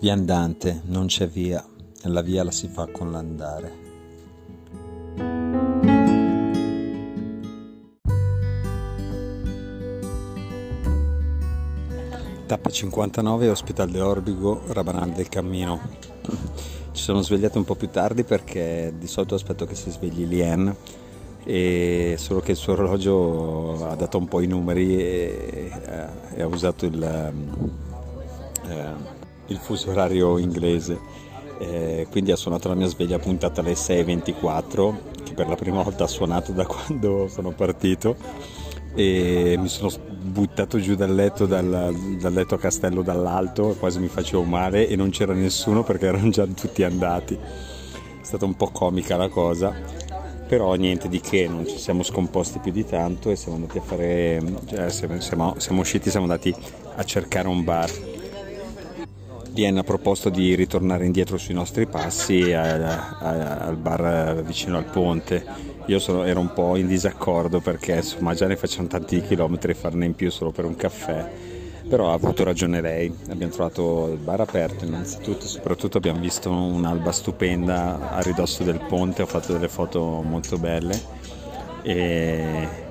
[0.00, 1.64] Viandante, non c'è via,
[2.02, 3.86] la via la si fa con l'andare.
[12.46, 15.80] Tappa 59, Hospital de Orbigo, Rabanal del Cammino.
[16.92, 20.72] Ci sono svegliato un po' più tardi perché di solito aspetto che si svegli Lien
[21.42, 25.72] e solo che il suo orologio ha dato un po' i numeri e,
[26.36, 27.02] e ha usato il,
[28.68, 29.17] eh,
[29.48, 30.98] il, fuso orario inglese.
[31.58, 34.94] Eh, quindi ha suonato la mia sveglia puntata alle 6.24
[35.24, 38.14] che per la prima volta ha suonato da quando sono partito
[38.94, 44.08] e mi sono buttato giù dal letto, dal, dal letto a castello dall'alto, quasi mi
[44.08, 47.34] facevo male e non c'era nessuno perché erano già tutti andati.
[47.34, 49.72] È stata un po' comica la cosa,
[50.48, 53.82] però niente di che, non ci siamo scomposti più di tanto e siamo andati a
[53.82, 56.54] fare, cioè siamo, siamo usciti, siamo andati
[56.96, 57.90] a cercare un bar.
[59.58, 64.84] Dien ha proposto di ritornare indietro sui nostri passi a, a, al bar vicino al
[64.84, 65.44] ponte.
[65.86, 70.04] Io sono, ero un po' in disaccordo perché insomma già ne facciamo tanti chilometri farne
[70.04, 71.28] in più solo per un caffè.
[71.88, 73.12] Però ha avuto ragione lei.
[73.30, 75.44] Abbiamo trovato il bar aperto innanzitutto.
[75.44, 79.22] Soprattutto abbiamo visto un'alba stupenda a ridosso del ponte.
[79.22, 80.96] Ho fatto delle foto molto belle.
[81.82, 82.86] E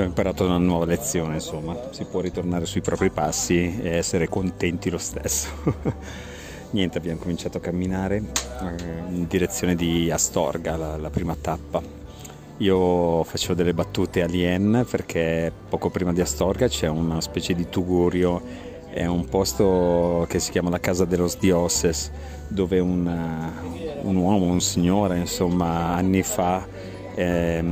[0.00, 1.88] ho imparato una nuova lezione insomma.
[1.90, 5.48] Si può ritornare sui propri passi e essere contenti lo stesso.
[6.70, 11.80] Niente abbiamo cominciato a camminare eh, in direzione di Astorga la, la prima tappa.
[12.58, 18.42] Io facevo delle battute alien perché poco prima di Astorga c'è una specie di tugurio,
[18.88, 22.10] è un posto che si chiama la Casa de los Dioses,
[22.48, 23.06] dove un,
[24.02, 26.66] un uomo, un signore, insomma, anni fa
[27.14, 27.64] eh,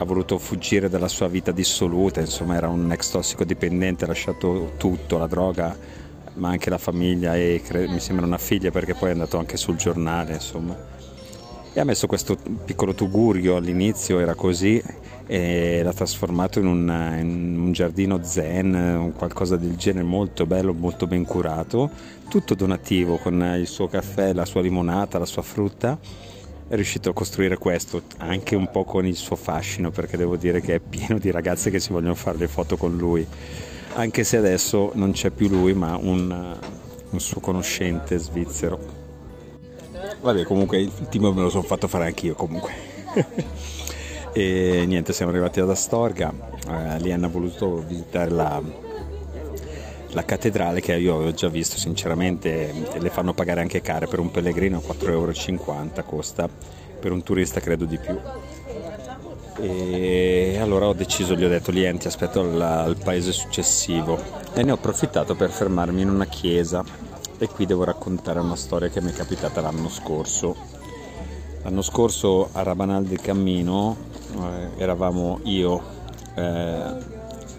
[0.00, 5.18] ha voluto fuggire dalla sua vita dissoluta, insomma, era un ex tossicodipendente, ha lasciato tutto,
[5.18, 5.76] la droga,
[6.34, 9.58] ma anche la famiglia e cre- mi sembra una figlia perché poi è andato anche
[9.58, 10.74] sul giornale, insomma.
[11.74, 14.82] E ha messo questo piccolo tugurio all'inizio era così
[15.26, 21.06] e l'ha trasformato in un, in un giardino zen qualcosa del genere molto bello molto
[21.06, 21.90] ben curato.
[22.26, 25.98] Tutto donativo con il suo caffè la sua limonata la sua frutta
[26.70, 30.60] è riuscito a costruire questo anche un po' con il suo fascino perché devo dire
[30.60, 33.26] che è pieno di ragazze che si vogliono fare le foto con lui
[33.94, 36.56] anche se adesso non c'è più lui ma un,
[37.10, 39.00] un suo conoscente svizzero
[40.20, 42.72] Vabbè, comunque il team me lo sono fatto fare anch'io comunque.
[44.32, 46.32] e niente, siamo arrivati ad Astorga.
[46.68, 48.62] Eh, lì hanno voluto visitare la,
[50.12, 54.30] la cattedrale che io avevo già visto, sinceramente le fanno pagare anche care per un
[54.30, 55.32] pellegrino, 4,50 euro
[56.04, 56.48] costa,
[57.00, 58.18] per un turista credo di più.
[59.62, 64.18] E allora ho deciso, gli ho detto, Lienti, aspetto al, al paese successivo
[64.54, 66.82] e ne ho approfittato per fermarmi in una chiesa
[67.38, 70.56] e qui devo raccontare una storia che mi è capitata l'anno scorso.
[71.62, 73.96] L'anno scorso a Rabanal del Cammino
[74.34, 75.82] eh, eravamo io,
[76.34, 76.82] eh,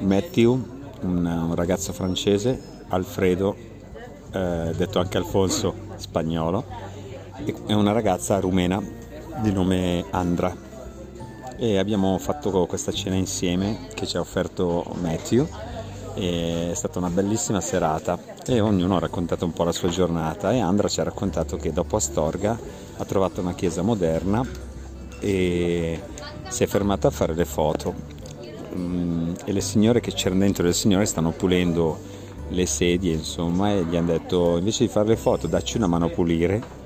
[0.00, 0.73] Matthew,
[1.04, 3.56] un, un, ragazzo francese, Alfredo,
[4.32, 6.64] eh, detto anche Alfonso, spagnolo,
[7.66, 8.82] e una ragazza rumena
[9.40, 10.54] di nome Andra.
[11.56, 15.46] E abbiamo fatto questa cena insieme che ci ha offerto Matthew
[16.14, 20.60] è stata una bellissima serata e ognuno ha raccontato un po' la sua giornata e
[20.60, 22.56] Andra ci ha raccontato che dopo Astorga
[22.96, 24.46] ha trovato una chiesa moderna
[25.18, 26.00] e
[26.48, 27.94] si è fermata a fare le foto
[28.76, 31.98] mm, e le signore che c'erano dentro le signore stanno pulendo
[32.48, 36.06] le sedie insomma e gli hanno detto invece di fare le foto dacci una mano
[36.06, 36.82] a pulire.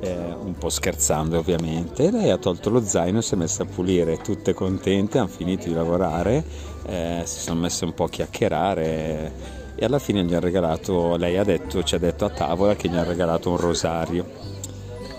[0.00, 3.64] Eh, un po' scherzando ovviamente, e lei ha tolto lo zaino e si è messa
[3.64, 6.44] a pulire, tutte contente, hanno finito di lavorare,
[6.86, 9.32] eh, si sono messe un po' a chiacchierare
[9.80, 12.88] e alla fine gli ha regalato, lei ha detto, ci ha detto a tavola che
[12.88, 14.24] gli ha regalato un rosario.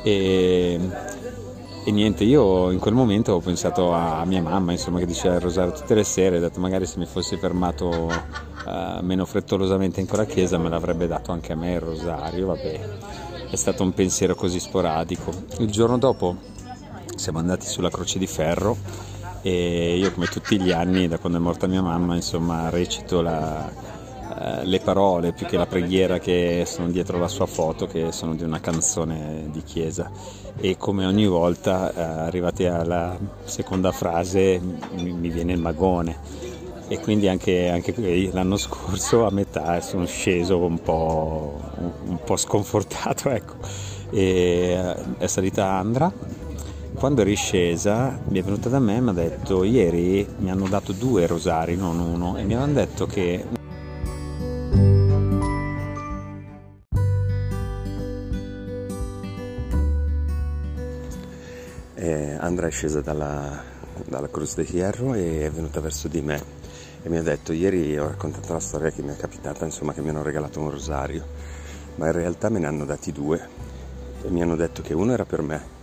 [0.04, 0.78] E,
[1.86, 5.42] e niente, io in quel momento ho pensato a mia mamma, insomma, che diceva il
[5.42, 10.08] rosario tutte le sere, ho detto magari se mi fossi fermato uh, meno frettolosamente in
[10.08, 12.80] quella chiesa me l'avrebbe dato anche a me il rosario, vabbè
[13.50, 15.32] è stato un pensiero così sporadico.
[15.58, 16.36] Il giorno dopo
[17.16, 18.78] siamo andati sulla Croce di Ferro
[19.42, 23.70] e io come tutti gli anni da quando è morta mia mamma insomma recito la,
[24.64, 28.44] le parole più che la preghiera che sono dietro la sua foto che sono di
[28.44, 30.10] una canzone di chiesa.
[30.58, 34.60] E come ogni volta uh, arrivati alla seconda frase
[34.94, 36.48] mi, mi viene il magone.
[36.88, 37.94] E quindi anche, anche
[38.32, 41.60] l'anno scorso a metà sono sceso un po',
[42.06, 43.56] un po sconfortato ecco.
[44.12, 46.12] eh, è salita Andra.
[46.96, 50.68] Quando è riscesa mi è venuta da me e mi ha detto ieri mi hanno
[50.68, 53.46] dato due rosari non uno e mi hanno detto che
[62.70, 63.64] è scesa dalla,
[64.06, 66.40] dalla Cruz de Hierro e è venuta verso di me
[67.02, 70.02] e mi ha detto ieri ho raccontato la storia che mi è capitata, insomma che
[70.02, 71.26] mi hanno regalato un rosario,
[71.96, 73.48] ma in realtà me ne hanno dati due
[74.22, 75.78] e mi hanno detto che uno era per me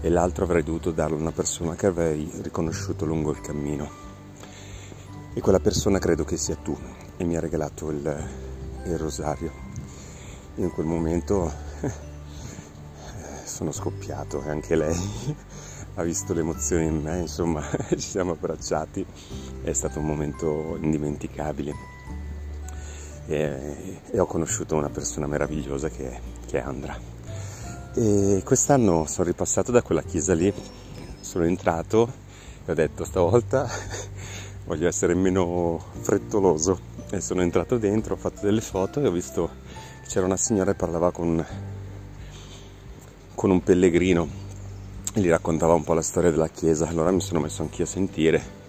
[0.00, 3.90] e l'altro avrei dovuto darlo a una persona che avrei riconosciuto lungo il cammino.
[5.34, 6.78] E quella persona credo che sia tu
[7.16, 8.28] e mi ha regalato il,
[8.84, 9.50] il rosario.
[10.54, 11.52] Io in quel momento
[13.44, 15.50] sono scoppiato e anche lei
[15.94, 19.04] ha visto l'emozione in me, insomma ci siamo abbracciati,
[19.62, 21.74] è stato un momento indimenticabile.
[23.26, 26.98] E, e ho conosciuto una persona meravigliosa che, che è Andra.
[27.94, 30.52] E quest'anno sono ripassato da quella chiesa lì,
[31.20, 32.10] sono entrato
[32.64, 33.68] e ho detto stavolta
[34.64, 36.90] voglio essere meno frettoloso.
[37.10, 39.50] E sono entrato dentro, ho fatto delle foto e ho visto
[40.00, 41.44] che c'era una signora che parlava con
[43.34, 44.41] con un pellegrino
[45.14, 46.88] gli raccontava un po' la storia della chiesa.
[46.88, 48.60] Allora mi sono messo anch'io a sentire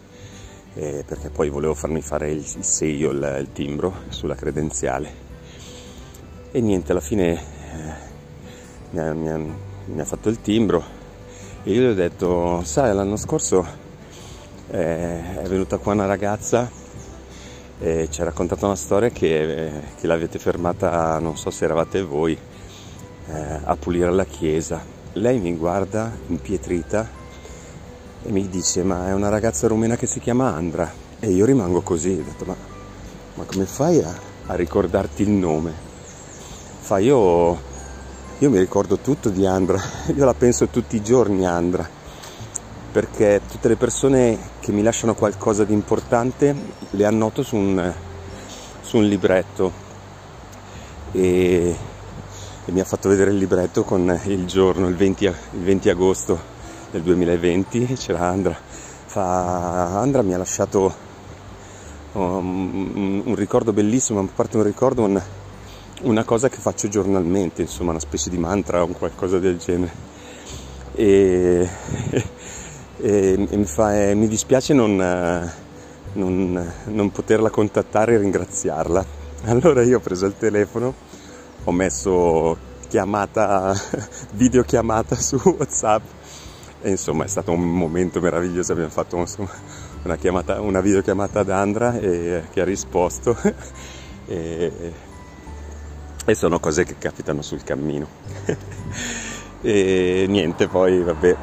[0.75, 5.21] eh, perché poi volevo farmi fare il, il seio, il, il, timbro sulla credenziale.
[6.51, 7.93] E niente, alla fine eh,
[8.91, 10.83] mi, ha, mi, ha, mi, ha, fatto il timbro
[11.63, 13.65] e io gli ho detto, sai, l'anno scorso
[14.69, 16.69] eh, è venuta qua una ragazza
[17.79, 22.37] e ci ha raccontato una storia che, che l'avete fermata, non so se eravate voi,
[23.27, 25.02] eh, a pulire la chiesa.
[25.17, 27.07] Lei mi guarda impietrita
[28.23, 31.81] e mi dice ma è una ragazza rumena che si chiama Andra e io rimango
[31.81, 32.55] così, ho detto ma,
[33.35, 34.11] ma come fai a,
[34.47, 35.71] a, ricordarti il nome?
[36.79, 37.61] Fa io,
[38.39, 39.79] io mi ricordo tutto di Andra,
[40.15, 41.87] io la penso tutti i giorni Andra
[42.91, 46.55] perché tutte le persone che mi lasciano qualcosa di importante
[46.89, 47.93] le annoto su un,
[48.81, 49.71] su un libretto
[51.11, 51.75] e
[52.65, 56.39] e mi ha fatto vedere il libretto con il giorno, il 20, il 20 agosto
[56.91, 58.55] del 2020, c'era Andra.
[59.05, 60.93] Fa, Andra mi ha lasciato
[62.13, 65.21] um, un ricordo bellissimo, a parte un ricordo, un,
[66.03, 70.11] una cosa che faccio giornalmente, insomma una specie di mantra o qualcosa del genere.
[70.95, 71.67] E,
[72.97, 74.95] e, e mi, fa, eh, mi, dispiace non,
[76.13, 79.05] non, non poterla contattare e ringraziarla.
[79.47, 81.12] Allora io ho preso il telefono
[81.65, 82.57] ho messo
[82.87, 83.73] chiamata,
[84.33, 86.03] videochiamata su WhatsApp.
[86.81, 89.49] E insomma è stato un momento meraviglioso, abbiamo fatto insomma,
[90.03, 93.37] una, chiamata, una videochiamata ad Andra e, che ha risposto.
[94.25, 94.93] E,
[96.25, 98.07] e sono cose che capitano sul cammino.
[99.61, 101.35] e niente, poi vabbè,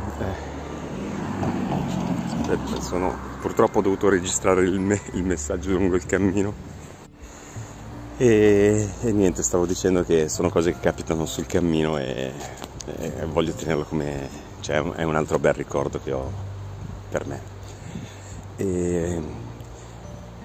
[2.81, 6.70] sono, purtroppo ho dovuto registrare il, me, il messaggio lungo il cammino
[8.23, 12.31] e, e, niente, stavo dicendo che sono cose che capitano sul cammino e,
[12.99, 14.29] e voglio tenerlo come,
[14.61, 16.31] cioè è un altro bel ricordo che ho
[17.09, 17.41] per me.
[18.57, 19.21] E,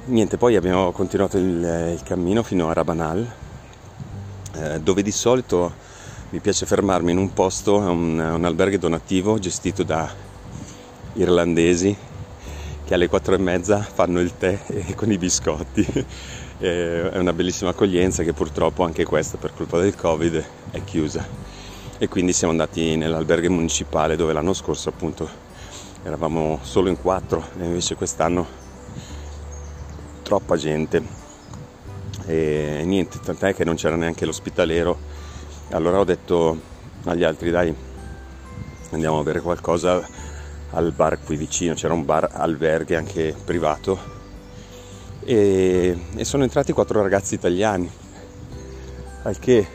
[0.05, 3.29] niente, poi abbiamo continuato il, il cammino fino a Rabanal,
[4.53, 5.73] eh, dove di solito
[6.29, 10.09] mi piace fermarmi in un posto, un, un albergo donativo gestito da
[11.15, 11.93] irlandesi
[12.85, 14.59] che alle quattro e mezza fanno il tè
[14.95, 16.05] con i biscotti
[16.57, 21.25] è una bellissima accoglienza che purtroppo anche questa per colpa del covid è chiusa.
[21.97, 25.27] E quindi siamo andati nell'albergo municipale dove l'anno scorso appunto
[26.03, 28.47] eravamo solo in quattro e invece quest'anno
[30.23, 31.23] troppa gente.
[32.25, 34.97] E niente tant'è che non c'era neanche l'ospitalero.
[35.71, 36.73] Allora ho detto
[37.05, 37.73] agli altri dai
[38.91, 40.07] andiamo a bere qualcosa
[40.71, 41.73] al bar qui vicino.
[41.73, 44.14] C'era un bar alberghe anche privato
[45.25, 47.89] e, e sono entrati quattro ragazzi italiani,
[49.23, 49.67] al che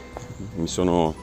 [0.55, 1.15] mi sono,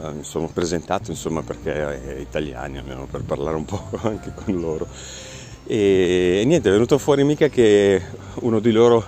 [0.00, 4.88] uh, mi sono presentato insomma perché italiani, almeno per parlare un po' anche con loro.
[5.66, 8.02] E, e niente, è venuto fuori mica che
[8.36, 9.04] uno di loro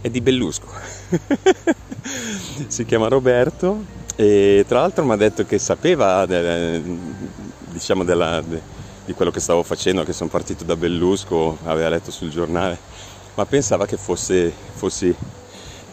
[0.00, 0.66] è di Bellusco.
[2.66, 8.60] si chiama Roberto e tra l'altro mi ha detto che sapeva diciamo della, de,
[9.08, 12.78] di quello che stavo facendo, che sono partito da Bellusco, aveva letto sul giornale,
[13.36, 15.16] ma pensava che fosse, fossi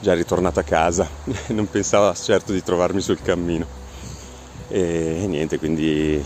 [0.01, 1.07] già ritornato a casa,
[1.55, 3.65] non pensava certo di trovarmi sul cammino.
[4.67, 6.21] E, niente, quindi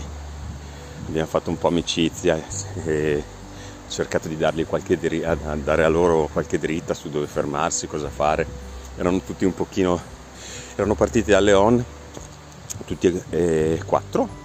[1.06, 2.42] abbiamo fatto un po' amicizia
[2.84, 3.22] e
[3.86, 8.44] ho cercato di dritta, dare a loro qualche dritta su dove fermarsi, cosa fare.
[8.96, 9.96] Erano tutti un pochino,
[10.74, 11.84] erano partiti da Leon,
[12.84, 14.39] tutti e quattro,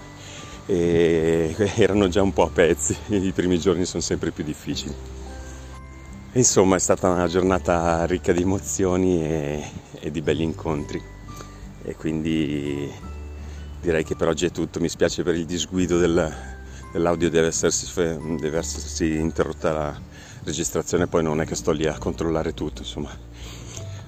[0.65, 4.93] e erano già un po' a pezzi, i primi giorni sono sempre più difficili.
[6.33, 9.63] Insomma è stata una giornata ricca di emozioni e,
[9.99, 11.01] e di belli incontri
[11.85, 12.91] e quindi
[13.79, 16.33] direi che per oggi è tutto, mi spiace per il disguido del,
[16.91, 20.01] dell'audio, deve essersi, deve essersi interrotta la
[20.43, 23.09] registrazione, poi non è che sto lì a controllare tutto, insomma,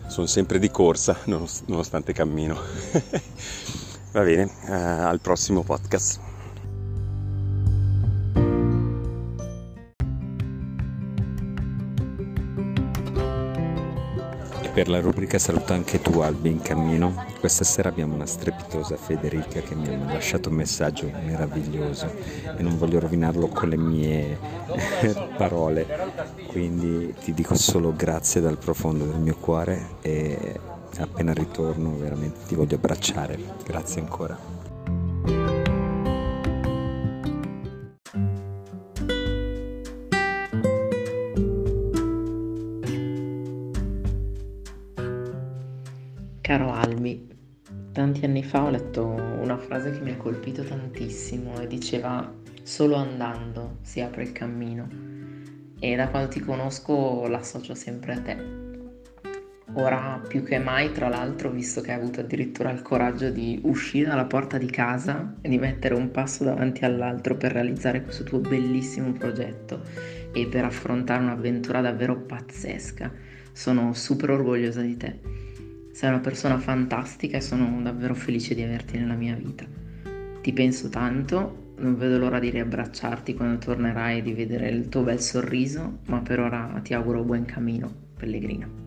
[0.08, 2.60] sono sempre di corsa nonostante cammino.
[4.12, 6.27] Va bene, uh, al prossimo podcast.
[14.78, 17.26] Per la rubrica Saluta anche tu Albi in cammino.
[17.40, 22.08] Questa sera abbiamo una strepitosa Federica che mi ha lasciato un messaggio meraviglioso
[22.56, 24.38] e non voglio rovinarlo con le mie
[25.36, 25.88] parole.
[26.46, 30.60] Quindi ti dico solo grazie dal profondo del mio cuore e
[31.00, 33.36] appena ritorno veramente ti voglio abbracciare.
[33.66, 34.57] Grazie ancora.
[48.98, 49.06] Letto
[49.42, 54.88] una frase che mi ha colpito tantissimo e diceva solo andando si apre il cammino
[55.80, 58.56] e da quando ti conosco l'associo sempre a te.
[59.74, 64.08] Ora più che mai, tra l'altro, visto che hai avuto addirittura il coraggio di uscire
[64.08, 68.40] dalla porta di casa e di mettere un passo davanti all'altro per realizzare questo tuo
[68.40, 69.82] bellissimo progetto
[70.34, 73.12] e per affrontare un'avventura davvero pazzesca,
[73.52, 75.47] sono super orgogliosa di te.
[75.98, 79.66] Sei una persona fantastica e sono davvero felice di averti nella mia vita.
[80.44, 85.02] Ti penso tanto, non vedo l'ora di riabbracciarti quando tornerai e di vedere il tuo
[85.02, 88.87] bel sorriso, ma per ora ti auguro buon cammino, pellegrino.